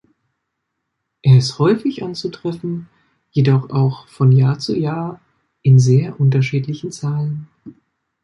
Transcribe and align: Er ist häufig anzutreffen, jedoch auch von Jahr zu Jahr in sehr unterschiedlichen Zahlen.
Er 1.21 1.37
ist 1.37 1.59
häufig 1.59 2.01
anzutreffen, 2.03 2.89
jedoch 3.29 3.69
auch 3.69 4.07
von 4.07 4.31
Jahr 4.31 4.57
zu 4.57 4.75
Jahr 4.75 5.21
in 5.61 5.77
sehr 5.77 6.19
unterschiedlichen 6.19 6.91
Zahlen. 6.91 7.47